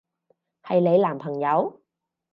[0.63, 1.79] 係你男朋友？